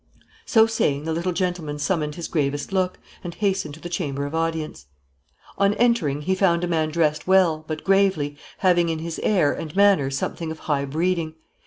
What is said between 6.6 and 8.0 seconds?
a man dressed well, but